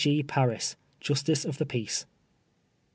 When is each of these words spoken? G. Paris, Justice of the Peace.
G. 0.03 0.23
Paris, 0.23 0.75
Justice 0.99 1.45
of 1.45 1.59
the 1.59 1.65
Peace. 1.67 2.07